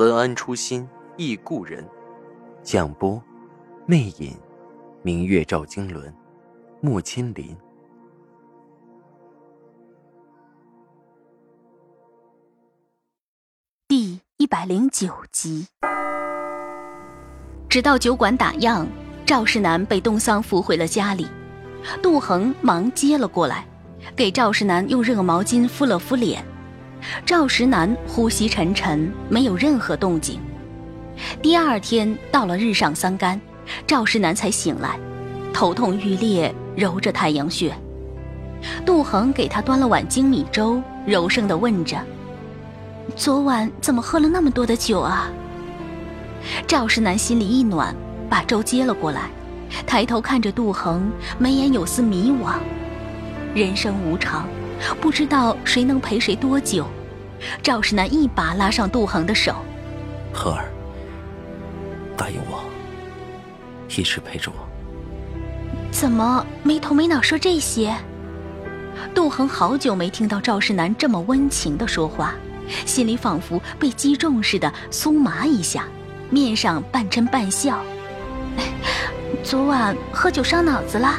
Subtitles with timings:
[0.00, 1.86] 文安初心忆故人，
[2.62, 3.22] 蒋波，
[3.84, 4.34] 魅影，
[5.02, 6.10] 明月照经纶，
[6.80, 7.54] 木千林。
[13.86, 15.66] 第一百零九集。
[17.68, 18.86] 直到酒馆打烊，
[19.26, 21.26] 赵世南被东桑扶回了家里，
[22.02, 23.66] 杜恒忙接了过来，
[24.16, 26.42] 给赵世南用热毛巾敷了敷脸。
[27.24, 30.40] 赵石南呼吸沉沉，没有任何动静。
[31.42, 33.40] 第二天到了日上三竿，
[33.86, 34.98] 赵石南才醒来，
[35.52, 37.74] 头痛欲裂，揉着太阳穴。
[38.84, 41.96] 杜恒给他端了碗精米粥，柔声地问着
[43.16, 45.30] ：“昨晚怎么喝了那么多的酒啊？”
[46.66, 47.94] 赵石南心里一暖，
[48.28, 49.30] 把粥接了过来，
[49.86, 52.54] 抬头看着杜恒，眉眼有丝迷惘。
[53.54, 54.46] 人生无常。
[54.98, 56.86] 不知道谁能陪谁多久，
[57.62, 59.54] 赵世南一把拉上杜恒的手
[60.32, 60.64] ：“恒儿，
[62.16, 62.62] 答应我，
[63.88, 64.68] 一直陪着我。”
[65.90, 67.94] 怎么没头没脑说这些？
[69.14, 72.34] 杜恒好久没听到赵世南这么温情的说话，
[72.86, 75.84] 心里仿佛被击中似的酥麻一下，
[76.30, 77.82] 面上半嗔半笑
[79.42, 81.18] ：“昨晚喝酒伤脑子了。”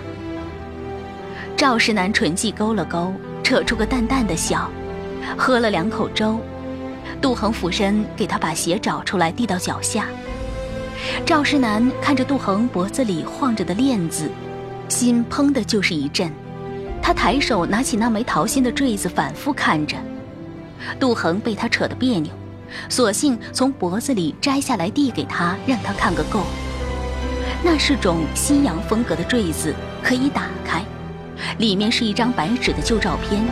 [1.57, 3.13] 赵世南唇际勾了勾。
[3.43, 4.71] 扯出个淡淡的笑，
[5.37, 6.39] 喝了两口粥，
[7.21, 10.07] 杜恒俯身给他把鞋找出来递到脚下。
[11.25, 14.29] 赵世南看着杜恒脖子里晃着的链子，
[14.87, 16.31] 心砰的就是一震。
[17.01, 19.97] 他抬手拿起那枚桃心的坠子，反复看着。
[20.99, 22.31] 杜恒被他扯得别扭，
[22.89, 26.41] 索性从脖子里摘下来递给他，让他看个够。
[27.63, 30.83] 那是种西洋风格的坠子，可以打开。
[31.57, 33.43] 里面是一张白纸的旧照片，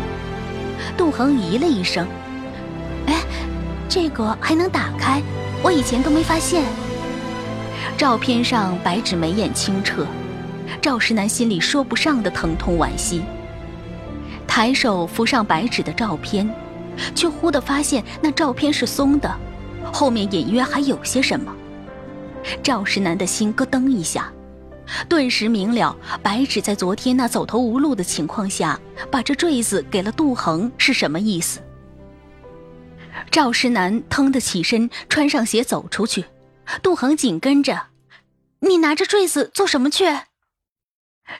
[0.98, 2.08] 杜恒咦了一声
[3.08, 3.22] ：“哎，
[3.88, 5.22] 这个还能打开？
[5.64, 6.64] 我以前都没发现。”
[7.98, 10.06] 照片上白纸眉眼清澈，
[10.82, 13.22] 赵石南心里说不上的疼痛惋惜。
[14.48, 16.50] 抬手扶上白纸的照片，
[17.14, 19.30] 却忽地发现那照片是松的，
[19.92, 21.54] 后面隐约还有些什么。
[22.64, 24.32] 赵石南的心咯噔一下。
[25.08, 28.80] 顿时明了，白芷在昨天那走投无路的情况下，
[29.12, 31.62] 把这坠子给了杜恒是什么意思？
[33.32, 36.26] 赵石南腾的起身，穿上鞋走出去，
[36.82, 37.88] 杜恒紧跟着。
[38.62, 40.06] 你拿着坠子做什么去？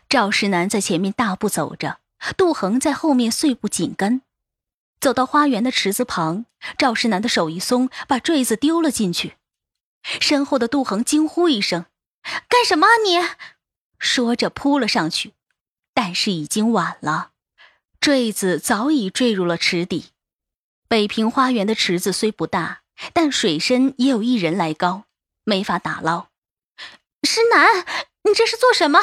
[0.08, 2.00] 赵石南在前面大步走着，
[2.38, 4.22] 杜恒在后面碎步紧跟。
[5.00, 6.46] 走到花园的池子旁，
[6.78, 9.34] 赵石南的手一松，把坠子丢了进去。
[10.04, 11.86] 身后的杜恒惊呼一声。
[12.48, 13.18] 干什么啊你？
[13.98, 15.34] 说着扑了上去，
[15.94, 17.32] 但是已经晚了，
[18.00, 20.12] 坠子早已坠入了池底。
[20.88, 22.82] 北平花园的池子虽不大，
[23.14, 25.04] 但水深也有一人来高，
[25.44, 26.30] 没法打捞。
[27.24, 27.86] 石楠，
[28.24, 29.00] 你这是做什么？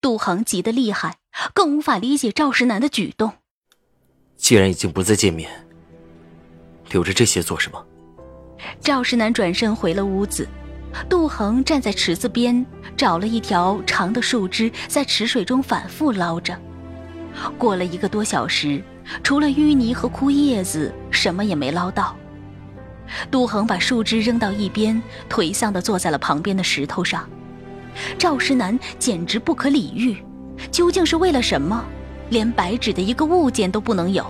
[0.00, 1.18] 杜恒急得厉害，
[1.54, 3.38] 更无法理解赵石楠的举动。
[4.36, 5.68] 既然已经不再见面，
[6.90, 7.86] 留着这些做什么？
[8.80, 10.48] 赵石楠转身回了屋子。
[11.08, 12.64] 杜恒站在池子边，
[12.96, 16.58] 找了一条长的树枝，在池水中反复捞着。
[17.56, 18.82] 过了一个多小时，
[19.22, 22.16] 除了淤泥和枯叶子，什么也没捞到。
[23.30, 27.28] 杜恒把树枝扔到一边，颓丧地坐在了旁边的石头上。
[28.16, 30.16] 赵石南简直不可理喻，
[30.70, 31.84] 究竟是为了什么？
[32.30, 34.24] 连白纸的一个物件都不能有。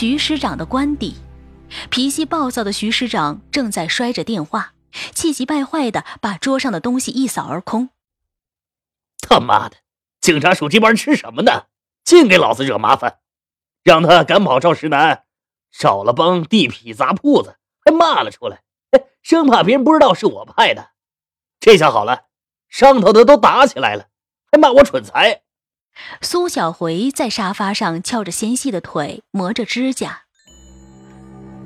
[0.00, 1.14] 徐师长的官邸，
[1.90, 4.72] 脾气暴躁的徐师长正在摔着电话，
[5.12, 7.90] 气急败坏的把桌上的东西一扫而空。
[9.20, 9.76] 他妈的，
[10.18, 11.66] 警察署这帮人吃什么呢？
[12.02, 13.18] 净给老子惹麻烦！
[13.84, 15.24] 让他赶跑赵石南，
[15.70, 18.62] 少了帮地痞砸铺子，还骂了出来，
[19.20, 20.92] 生怕别人不知道是我派的。
[21.60, 22.28] 这下好了，
[22.70, 24.06] 上头的都打起来了，
[24.50, 25.42] 还骂我蠢材。
[26.20, 30.20] 苏小回在沙发上翘着纤细的腿，磨着指甲。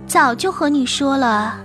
[0.07, 1.59] 早就和你说了，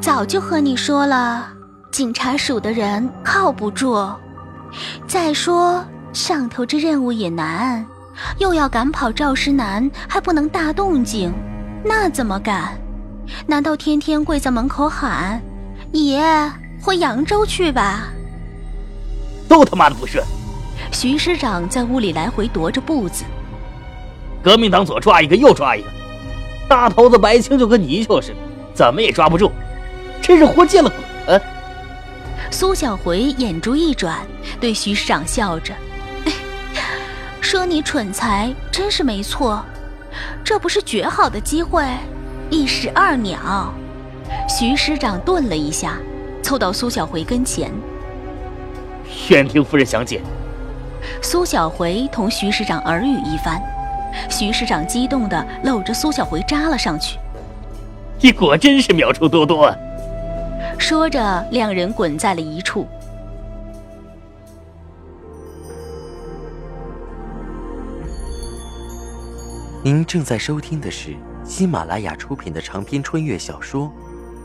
[0.00, 1.48] 早就和你说了，
[1.92, 4.08] 警察署的人靠不住。
[5.06, 7.86] 再说上头这任务也难，
[8.38, 11.32] 又要赶跑赵石南，还不能大动静，
[11.84, 12.76] 那怎么敢？
[13.46, 15.40] 难道天天跪在门口喊
[15.92, 16.22] “爷，
[16.82, 18.08] 回扬州去吧”？
[19.48, 20.22] 都他妈的不是！
[20.92, 23.24] 徐师长在屋里来回踱着步子。
[24.42, 25.88] 革命党左抓一个，右抓一个。
[26.68, 28.36] 大头子白青就跟泥鳅似的，
[28.74, 29.50] 怎么也抓不住，
[30.20, 30.92] 真是活见了
[31.26, 31.40] 鬼！
[32.50, 34.18] 苏小回眼珠一转，
[34.60, 35.74] 对徐师长笑着
[37.40, 39.64] ：“说你蠢材，真是没错。
[40.42, 41.84] 这不是绝好的机会，
[42.50, 43.72] 一石二鸟。”
[44.48, 45.98] 徐师长顿了一下，
[46.42, 47.70] 凑到苏小回跟前
[49.28, 50.20] ：“愿听夫人详解。”
[51.22, 53.60] 苏小回同徐师长耳语一番。
[54.30, 57.18] 徐师长激动的搂着苏小回扎了上去。
[58.20, 59.70] 你果真是妙处多多。
[60.78, 62.86] 说着，两人滚在了一处。
[69.82, 71.14] 您正在收听的是
[71.44, 73.84] 喜马拉雅出品的长篇穿越小说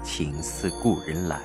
[0.06, 1.38] 《情似故人来》。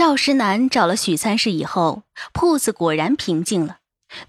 [0.00, 3.80] 赵石南找了许参事以后，铺子果然平静了，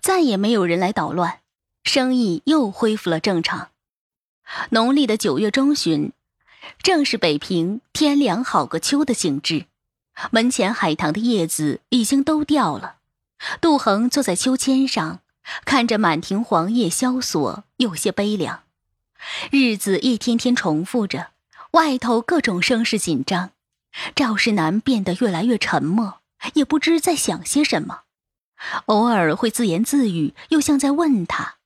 [0.02, 1.40] 再也没有人来捣乱，
[1.86, 3.70] 生意又恢复了正常。
[4.72, 6.12] 农历的九月中旬，
[6.84, 9.68] 正是北平天凉好个秋的景致，
[10.32, 12.98] 门前海棠的叶子已经都掉了。
[13.62, 15.22] 杜恒坐在秋千上，
[15.64, 18.64] 看着满庭黄叶萧索，有些悲凉。
[19.50, 21.30] 日子一天天重复着，
[21.72, 23.52] 外头各种声势紧张。
[24.16, 26.22] 赵世南变得越来越沉默，
[26.54, 28.04] 也不知在想些什么，
[28.86, 31.58] 偶尔会自言自语，又像在问他：“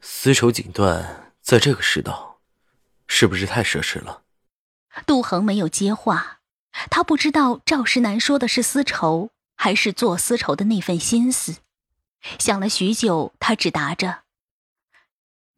[0.00, 1.04] 丝绸锦缎
[1.40, 2.40] 在这个世道，
[3.06, 4.22] 是不是太奢侈了？”
[5.06, 6.40] 杜恒没有接话，
[6.90, 11.56] 他不知道赵石南说的是丝绸，还是做丝绸的那份心思。
[12.38, 14.22] 想了许久，他只答着：“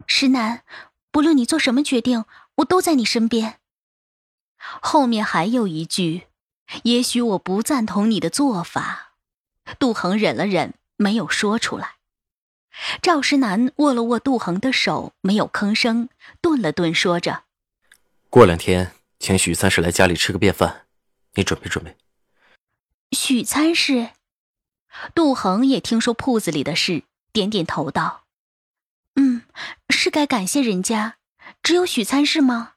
[0.06, 0.62] 石南，
[1.10, 2.24] 不论你做什么决定，
[2.56, 3.60] 我都在你身边。”
[4.80, 6.26] 后面还有一句
[6.84, 9.12] ：“也许我不赞同你的做法。”
[9.78, 11.94] 杜恒忍了忍，没有说出来。
[13.00, 16.08] 赵石南握了握杜恒的手，没有吭声，
[16.40, 17.44] 顿了顿，说着
[18.28, 20.86] ：“过两天请许参事来家里吃个便饭，
[21.34, 21.96] 你准备准备。”
[23.12, 24.10] 许参事，
[25.14, 28.24] 杜恒也听说铺子里的事，点点头道
[29.14, 29.42] ：“嗯，
[29.88, 31.16] 是该感谢人家。
[31.62, 32.72] 只有许参事吗？”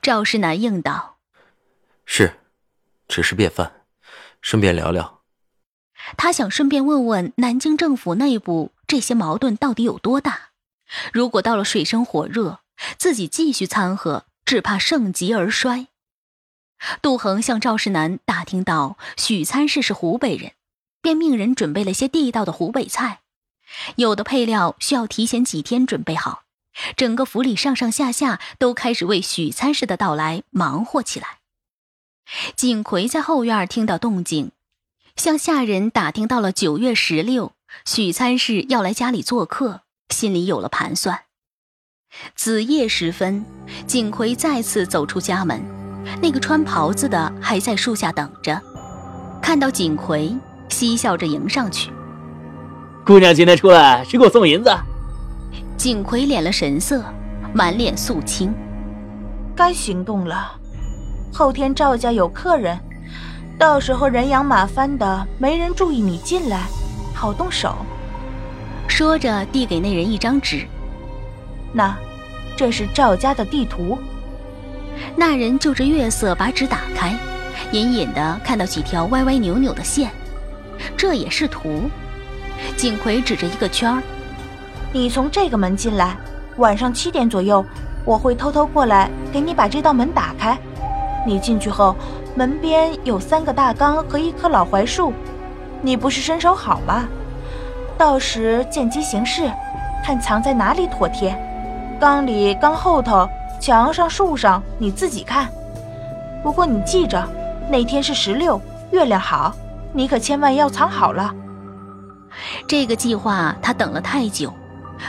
[0.00, 1.18] 赵世南应道
[2.04, 2.40] ：“是，
[3.08, 3.84] 只是便饭，
[4.40, 5.22] 顺便聊聊。”
[6.16, 10.50] 他想顺便问问南京政府内部这些矛盾到底有多大。
[11.12, 12.60] 如果到了水深火热，
[12.98, 15.86] 自己继续掺和，只怕盛极而衰。
[17.00, 20.52] 杜恒向赵世南打听到许参事是湖北人，
[21.00, 23.20] 便命人准备了些地道的湖北菜，
[23.96, 26.41] 有的配料需要提前几天准备好。
[26.96, 31.38] 整个府里上上下下都开始为许参事的到来忙活起来。
[32.56, 34.52] 景奎在后院听到动静，
[35.16, 37.52] 向下人打听到了九月十六
[37.84, 41.24] 许参事要来家里做客，心里有了盘算。
[42.34, 43.44] 子夜时分，
[43.86, 45.62] 景奎再次走出家门，
[46.22, 48.60] 那个穿袍子的还在树下等着，
[49.42, 50.36] 看到景奎，
[50.68, 51.90] 嬉笑着迎上去
[53.04, 54.70] ：“姑娘今天出来是给我送银子？”
[55.82, 57.02] 景奎敛了神色，
[57.52, 58.54] 满脸肃清。
[59.52, 60.52] 该行动了。
[61.32, 62.78] 后天赵家有客人，
[63.58, 66.68] 到时候人仰马翻的，没人注意你进来，
[67.12, 67.74] 好动手。
[68.86, 70.64] 说着，递给那人一张纸。
[71.72, 71.96] 那，
[72.56, 73.98] 这是赵家的地图。
[75.16, 77.18] 那人就着月色把纸打开，
[77.72, 80.12] 隐隐的看到几条歪歪扭扭的线。
[80.96, 81.90] 这也是图。
[82.76, 84.00] 锦葵指着一个圈儿。
[84.94, 86.14] 你从这个门进来，
[86.58, 87.64] 晚上七点左右，
[88.04, 90.58] 我会偷偷过来给你把这道门打开。
[91.26, 91.96] 你进去后，
[92.34, 95.14] 门边有三个大缸和一棵老槐树。
[95.80, 97.08] 你不是身手好吗？
[97.96, 99.50] 到时见机行事，
[100.04, 101.34] 看藏在哪里妥帖。
[101.98, 103.26] 缸里、缸后头、
[103.58, 105.48] 墙上、树上，你自己看。
[106.42, 107.26] 不过你记着，
[107.70, 109.54] 那天是十六，月亮好，
[109.92, 111.32] 你可千万要藏好了。
[112.66, 114.52] 这个计划他等了太久，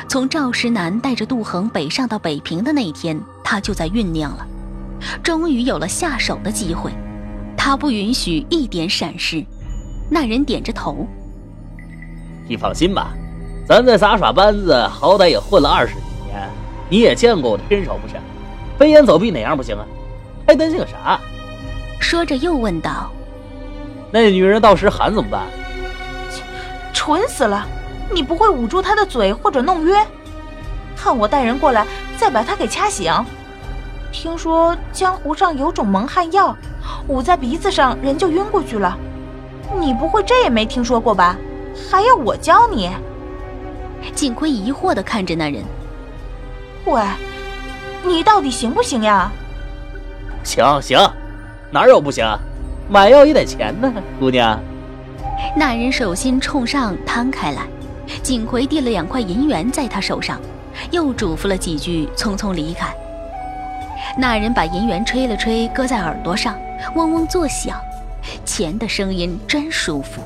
[0.08, 4.46] 从赵石南带着杜恒北上到北平的那一天，他就在酝酿了。
[5.22, 6.92] 终于有了下手的机会，
[7.58, 9.44] 他不允许一点闪失。
[10.10, 11.08] 那人点着头
[12.48, 13.14] ：“你放心吧，
[13.68, 16.50] 咱在杂耍班子好歹也混了二十几年，
[16.90, 18.16] 你也见过我的身手不是？
[18.78, 19.86] 飞檐走壁哪样不行啊？
[20.46, 21.20] 还担心个啥？”
[22.00, 23.10] 说着又问道
[24.12, 25.44] ：“那女人到时喊怎么办？”
[26.94, 27.66] 蠢死了！
[28.12, 29.96] 你不会捂住他的嘴或者弄晕？
[30.96, 31.86] 看我带人过来，
[32.18, 33.14] 再把他给掐醒。
[34.12, 36.56] 听说江湖上有种蒙汗药，
[37.08, 38.98] 捂在鼻子上，人就晕过去了。
[39.80, 41.36] 你不会这也没听说过吧？
[41.90, 42.92] 还要我教你？
[44.14, 45.64] 锦葵疑惑地看着那人。
[46.86, 47.02] 喂，
[48.04, 49.32] 你到底行不行呀？
[50.44, 51.00] 行行，
[51.72, 52.26] 哪有不行？
[52.90, 54.60] 买药也得钱呢，姑娘。
[55.56, 57.62] 那人手心冲上摊开来，
[58.22, 60.40] 锦葵递了两块银元在他手上，
[60.92, 62.94] 又嘱咐了几句，匆匆离开。
[64.18, 66.60] 那人把银元吹了吹，搁在耳朵上，
[66.96, 67.80] 嗡嗡作响，
[68.46, 70.22] 钱的声音真舒服。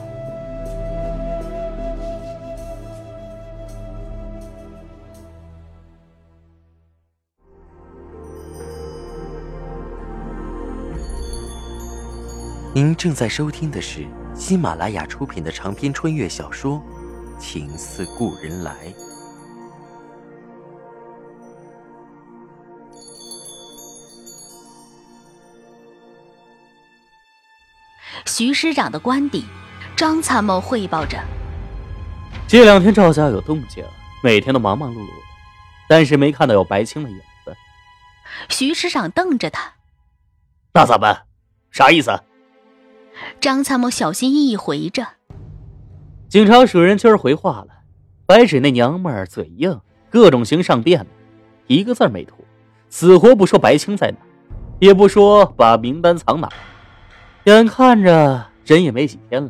[12.74, 16.75] 您正在收听的是喜马拉雅出品的长篇穿越小说
[17.38, 18.74] 《情似故人来》。
[28.25, 29.46] 徐师长的官邸，
[29.96, 31.17] 张参谋汇报着：
[32.48, 33.84] 这两天赵家有动静，
[34.22, 35.24] 每天都忙忙碌碌的，
[35.88, 37.56] 但是没看到有白青的影子。
[38.50, 39.74] 徐师长瞪着他
[40.74, 41.25] ：“那咋办？
[41.72, 42.24] 啥意思？”
[43.41, 45.08] 张参谋小心翼翼回着
[46.30, 47.68] ：“警察署人今儿回话了，
[48.26, 49.80] 白纸那娘们儿嘴硬，
[50.10, 51.08] 各种形上变了，
[51.68, 52.44] 一个字没吐，
[52.90, 54.18] 死活不说白青在哪，
[54.80, 56.50] 也不说把名单藏哪。
[57.46, 59.50] 眼看着人也没几天了，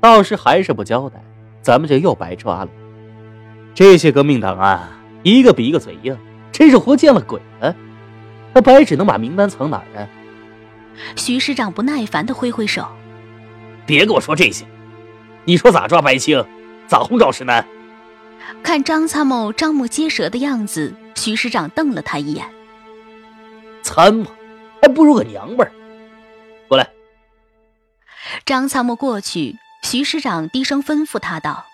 [0.00, 1.20] 到时还是不交代，
[1.60, 2.70] 咱们就又白抓了。
[3.74, 4.88] 这些革命党啊，
[5.24, 6.16] 一个比一个嘴硬，
[6.52, 7.74] 真是活见了鬼了。
[8.52, 10.06] 那白纸能把名单藏哪儿啊？”
[11.16, 12.86] 徐师长不耐烦的挥挥手
[13.84, 14.64] ：“别跟我说这些，
[15.44, 16.44] 你说咋抓白青，
[16.86, 17.66] 咋轰赵石楠？”
[18.62, 22.46] 看张参谋张目结舌的样子，徐师长瞪了他一眼
[23.82, 24.30] ：“参谋
[24.80, 25.72] 还不如个娘们儿。”
[26.68, 26.88] 过来。
[28.44, 31.66] 张参谋过去，徐师长低声吩咐他道：“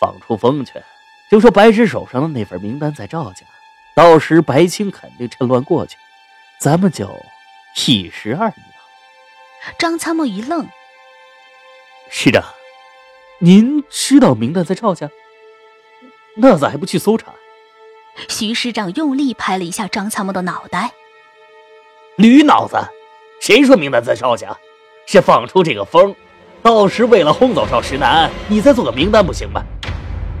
[0.00, 0.72] 放出风去，
[1.30, 3.44] 就说白纸手上的那份名单在赵家，
[3.94, 5.96] 到时白青肯定趁乱过去，
[6.58, 7.08] 咱们就……”
[7.86, 8.56] 一石二鸟。
[9.78, 10.66] 张参谋一愣
[12.10, 12.44] ：“师长，
[13.40, 15.10] 您知道名单在赵家，
[16.36, 17.32] 那咋还不去搜查？”
[18.28, 20.92] 徐师长用力拍了一下张参谋的脑袋
[22.16, 22.76] ：“驴脑子！
[23.40, 24.56] 谁说名单在赵家？
[25.06, 26.14] 是放出这个风，
[26.62, 29.62] 到时为了轰走赵石南，你再做个名单不行吗？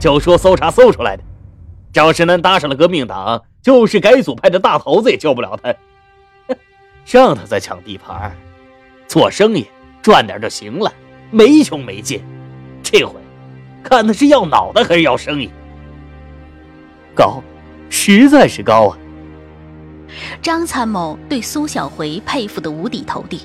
[0.00, 1.22] 就说搜查搜出来的，
[1.92, 5.74] 赵石南搭上了革命党，就是改组派的大头子也救不了他。”
[7.04, 8.36] 让他再抢地盘，
[9.06, 9.68] 做生意
[10.02, 10.92] 赚点就行了，
[11.30, 12.22] 没穷没尽。
[12.82, 13.14] 这回
[13.82, 15.50] 看他是要脑袋还是要生意？
[17.14, 17.42] 高，
[17.90, 18.98] 实在是高啊！
[20.40, 23.40] 张参谋对苏小回佩服的五体投地，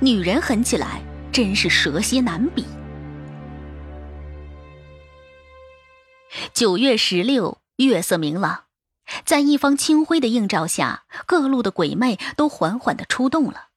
[0.00, 1.00] 女人狠起来
[1.32, 2.64] 真是蛇蝎难比。
[6.52, 8.64] 九月十六，月色明朗。
[9.24, 13.67] 在一方清辉的映照下，各路的鬼魅都缓缓的出动了。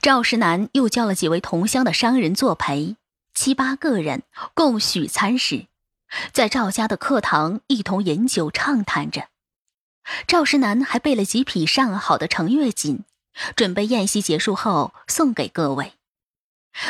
[0.00, 2.96] 赵石南又叫了几位同乡的商人作陪，
[3.34, 4.22] 七八个人
[4.54, 5.66] 共许餐时，
[6.32, 9.28] 在赵家的客堂一同饮酒畅谈着。
[10.26, 13.04] 赵石南还备了几匹上好的程月锦，
[13.54, 15.94] 准备宴席结束后送给各位。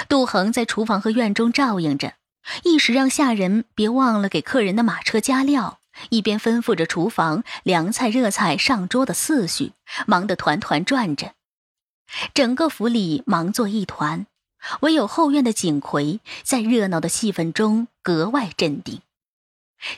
[0.08, 2.14] 杜恒在厨房和院中照应着，
[2.64, 5.80] 一时让下人别忘了给客人的马车加料。
[6.10, 9.72] 一边吩咐着厨房凉菜热菜上桌的次序，
[10.06, 11.32] 忙得团团转着，
[12.34, 14.26] 整个府里忙作一团，
[14.80, 19.02] 唯有后院的景葵在热闹的气氛中格外镇定。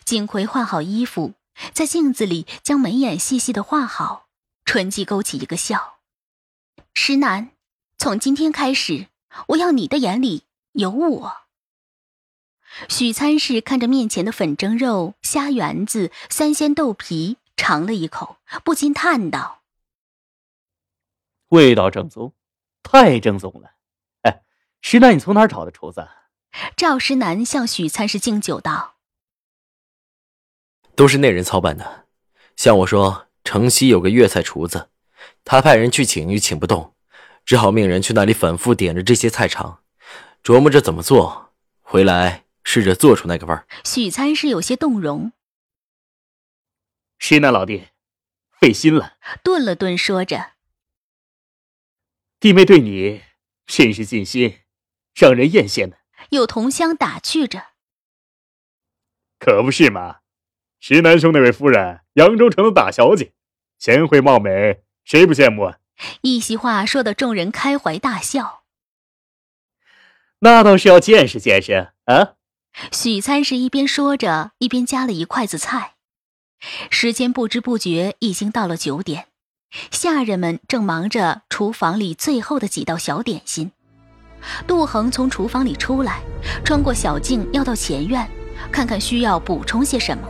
[0.05, 1.35] 景葵换好衣服，
[1.73, 4.27] 在镜子里将眉眼细细的画好，
[4.65, 5.99] 唇际勾起一个笑。
[6.95, 7.51] 石南，
[7.97, 9.07] 从今天开始，
[9.49, 11.37] 我要你的眼里有我。
[12.89, 19.58] 许参事看着面前的粉蒸肉、虾圆子、三鲜豆皮，尝了一口，不禁叹道
[21.49, 22.35] ：“味道正宗，
[22.83, 23.73] 太正宗了。
[24.23, 24.43] 哎，
[24.81, 26.09] 石南，你从哪儿找的厨子？”
[26.77, 28.97] 赵石南向许参事敬酒道
[30.97, 32.07] ：“都是那人操办的。
[32.57, 34.91] 像我说，城西有个粤菜厨子，
[35.45, 36.95] 他派人去请，又请不动，
[37.45, 39.83] 只好命人去那里反复点着这些菜尝，
[40.43, 43.67] 琢磨着怎么做，回来。”试着做出那个味儿。
[43.83, 45.33] 许参事有些动容。
[47.19, 47.89] 石南老弟，
[48.61, 49.15] 费心了。
[49.43, 50.51] 顿了顿，说着
[52.41, 53.23] ：“弟妹对你
[53.67, 54.61] 甚是尽心，
[55.15, 55.97] 让人艳羡呢。”
[56.31, 57.69] 有同乡打趣着
[59.39, 60.19] ：“可不是嘛！
[60.81, 63.33] 石南兄那位夫人，扬州城的大小姐，
[63.79, 65.79] 贤惠貌美，谁不羡慕啊？”
[66.23, 68.63] 一席话说的众人开怀大笑。
[70.41, 72.37] 那倒是要见识见识啊！
[72.93, 75.97] 许参事一边说着，一边夹了一筷子菜。
[76.91, 79.29] 时间不知不觉已经到了九点，
[79.91, 83.71] 下人们正忙着厨房里最后的几道小点心。
[84.67, 86.21] 杜恒从厨房里出来，
[86.65, 88.27] 穿过小径要到前院，
[88.71, 90.27] 看看需要补充些什么。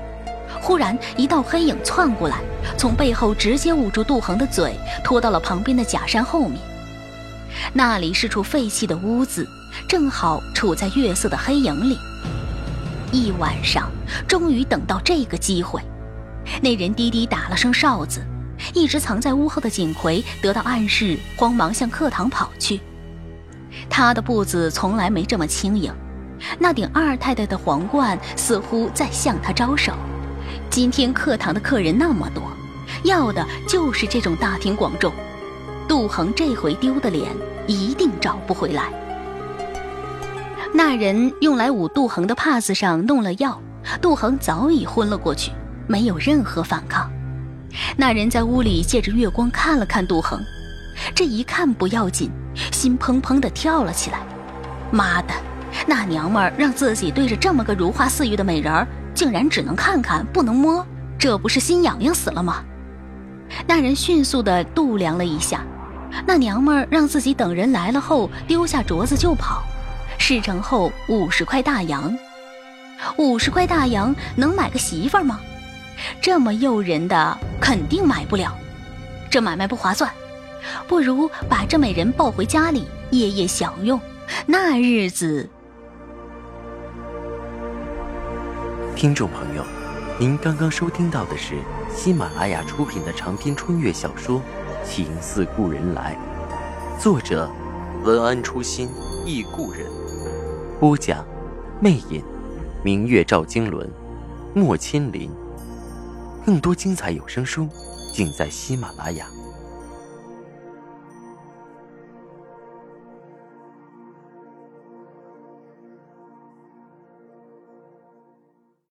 [0.61, 2.41] 忽然，一道黑影窜过来，
[2.77, 6.59] 从背后直接捂住杜恒的嘴，拖到了旁边的假山后面。
[7.73, 9.47] 那里是处废弃的屋子，
[9.89, 11.99] 正好处在月色的黑影里。
[13.13, 13.91] 一晚上，
[14.27, 15.81] 终于等到这个机会。
[16.63, 18.25] 那人低低打了声哨子，
[18.75, 22.81] 一直藏在屋后的锦葵得到暗示，慌忙向课堂跑去。
[23.89, 25.93] 他的步子从来没这么轻盈，
[26.59, 29.93] 那顶二太太的皇冠似乎在向他招手。
[30.71, 32.43] 今天课堂的客人那么多，
[33.05, 35.13] 要的就是这种大庭广众。
[35.87, 37.31] 杜恒这回丢的脸
[37.67, 38.93] 一定找不回来。
[40.75, 43.61] 那人用来捂杜恒的帕子上弄了药，
[44.01, 45.51] 杜恒早已昏了过去，
[45.87, 47.11] 没有任何反抗。
[47.97, 50.43] 那人在屋里借着月光看了看杜恒，
[51.15, 52.31] 这一看不要紧，
[52.73, 54.21] 心砰砰地跳了起来。
[54.91, 55.35] 妈的，
[55.87, 60.87] 那娘们儿让自己对着这么个如花似玉的美人儿，竟然只能看看不能摸，
[61.19, 62.65] 这不是心痒痒死了吗？
[63.67, 65.65] 那人迅速地度量了一下，
[66.27, 69.63] 那娘们儿让自己等人来了后丢下镯子就跑。
[70.17, 72.17] 事成后五十块大洋，
[73.19, 75.41] 五十块大洋能买个媳妇儿吗？
[76.21, 78.57] 这么诱人的肯定买不了，
[79.31, 80.11] 这买卖不划算，
[80.87, 84.01] 不如把这美人抱回家里，夜夜享用，
[84.47, 85.49] 那日子。
[88.97, 89.65] 听众朋友，
[90.19, 91.55] 您刚刚收听到的是
[91.95, 94.39] 喜马拉雅出品的长篇穿越小说
[94.85, 96.19] 《情似故人来》，
[97.01, 97.49] 作者
[98.03, 98.89] 文安初心
[99.25, 99.87] 忆故人。
[100.81, 101.25] 播讲，
[101.81, 102.23] 魅影，
[102.83, 103.89] 明月照经纶，
[104.55, 105.31] 莫千林。
[106.49, 107.69] 更多精彩有声书，
[108.11, 109.27] 尽在喜马拉雅。